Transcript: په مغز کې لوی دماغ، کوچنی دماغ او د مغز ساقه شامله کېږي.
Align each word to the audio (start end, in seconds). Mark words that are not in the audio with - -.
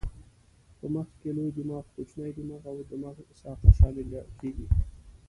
په 0.77 0.85
مغز 0.93 1.13
کې 1.21 1.29
لوی 1.37 1.51
دماغ، 1.57 1.83
کوچنی 1.95 2.31
دماغ 2.39 2.61
او 2.71 2.77
د 2.89 2.91
مغز 3.03 3.27
ساقه 3.41 3.69
شامله 3.77 4.21
کېږي. 4.39 4.67